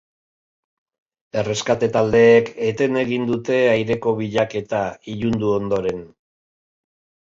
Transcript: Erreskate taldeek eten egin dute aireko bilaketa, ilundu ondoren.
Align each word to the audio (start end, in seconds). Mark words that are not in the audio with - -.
Erreskate 1.41 1.91
taldeek 1.99 2.51
eten 2.71 2.99
egin 3.05 3.29
dute 3.35 3.63
aireko 3.77 4.17
bilaketa, 4.25 4.85
ilundu 5.17 5.57
ondoren. 5.63 6.07